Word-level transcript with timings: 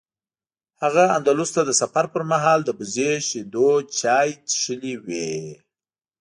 هغه 0.83 1.03
اندلس 1.17 1.49
ته 1.55 1.61
د 1.65 1.71
سفر 1.81 2.05
پر 2.13 2.23
مهال 2.31 2.59
د 2.65 2.69
وزې 2.79 3.11
شیدو 3.27 3.69
چای 3.99 4.27
څښلي 4.49 4.95
و. 5.05 5.07